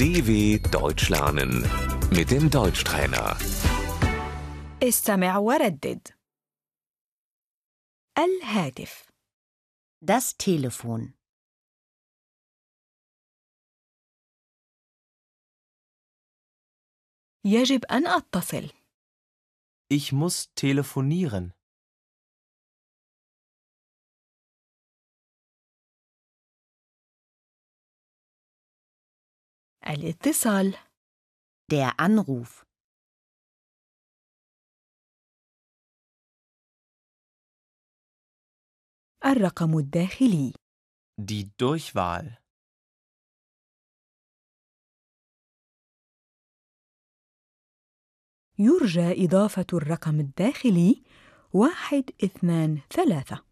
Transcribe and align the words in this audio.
DW 0.00 0.58
Deutsch 0.70 1.08
lernen 1.10 1.52
mit 2.10 2.30
dem 2.30 2.50
Deutschtrainer. 2.50 3.36
استمع 4.82 5.36
وردد 5.38 6.08
الهاتف 8.18 9.06
Das 10.04 10.34
Telefon. 10.38 11.12
يجب 17.44 17.84
أن 17.84 18.06
أتصل 18.06 18.70
Ich 19.88 20.12
muss 20.12 20.52
telefonieren. 20.56 21.52
الاتصال 29.86 30.74
Der 31.72 31.92
Anruf. 31.98 32.66
الرقم 39.24 39.78
الداخلي 39.78 40.52
Die 41.20 41.44
Durchwahl. 41.58 42.38
يرجى 48.58 49.24
إضافة 49.24 49.66
الرقم 49.72 50.20
الداخلي 50.20 51.02
واحد 51.52 52.10
اثنان 52.24 52.80
ثلاثة 52.90 53.46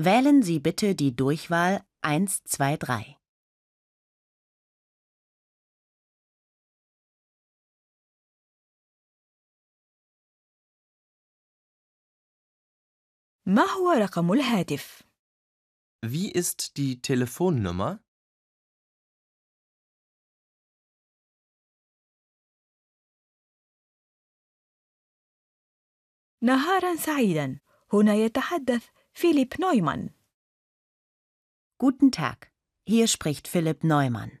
Wählen 0.00 0.42
Sie 0.42 0.60
bitte 0.60 0.94
die 0.94 1.16
Durchwahl 1.16 1.82
123. 2.04 3.16
ما 13.46 13.62
هو 13.62 13.90
رقم 13.90 14.32
الهاتف؟ 14.32 15.02
Wie 16.06 16.32
ist 16.32 16.76
die 16.76 17.00
Telefonnummer? 17.02 17.98
نهارا 26.42 26.96
سعيدا 26.96 27.60
هنا 27.92 28.14
يتحدث 28.14 28.88
فيليب 29.14 29.52
نويمان 29.60 30.10
Guten 31.80 32.10
Tag. 32.10 32.52
Hier 32.88 33.06
spricht 33.06 33.46
Philipp 33.46 33.84
Neumann. 33.84 34.40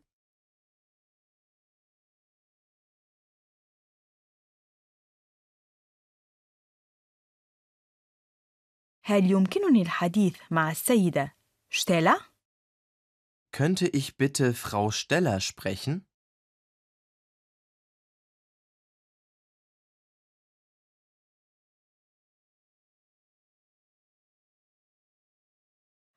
هل 9.02 9.30
يمكنني 9.30 9.82
الحديث 9.82 10.36
مع 10.50 10.70
السيدة 10.70 11.34
شتيلا؟ 11.70 12.20
Könnte 13.52 13.88
ich 13.88 14.16
bitte 14.16 14.54
Frau 14.54 14.90
Steller 14.90 15.40
sprechen? 15.40 16.08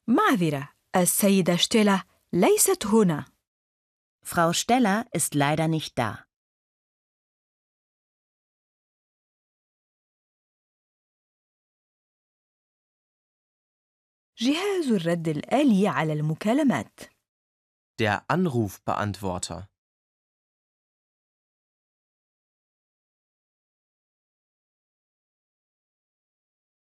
معذرة 0.08 0.70
السيدة 0.96 1.56
شتيلا 1.56 2.04
ليست 2.34 2.86
هنا 2.86 3.26
Frau 4.24 4.54
Steller 4.54 5.06
ist 5.14 5.34
leider 5.34 5.68
nicht 5.68 5.98
da. 5.98 6.26
جهاز 14.39 14.93
الرد 14.93 15.29
الآلي 15.29 15.89
على 15.89 16.13
المكالمات 16.13 17.01
Der 18.03 18.21
Anrufbeantworter. 18.33 19.63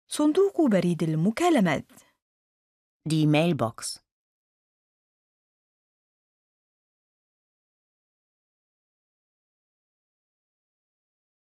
صندوق 0.09 0.61
بريد 0.71 1.03
المكالمات 1.03 1.93
Die 3.09 3.27
Mailbox. 3.27 3.99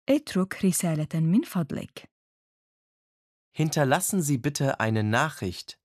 اترك 0.09 0.65
رسالة 0.65 1.07
من 1.19 1.41
فضلك 1.41 2.09
Hinterlassen 3.56 4.22
Sie 4.22 4.38
bitte 4.38 4.80
eine 4.80 5.02
Nachricht. 5.02 5.78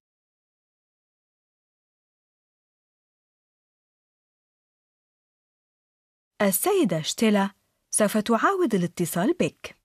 السيدة 6.42 7.02
شتيلا 7.02 7.52
سوف 7.90 8.18
تعاود 8.18 8.74
الاتصال 8.76 9.34
بك 9.34 9.78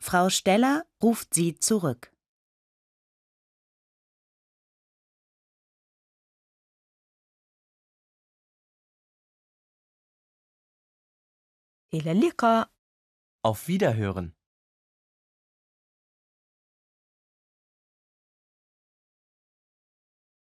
Frau 0.00 0.28
Steller 0.28 0.84
ruft 1.02 1.34
Sie 1.34 1.58
zurück. 1.58 2.12
إلى 11.94 12.12
اللقاء 12.12 12.70
Auf 13.42 13.68
Wiederhören. 13.68 14.32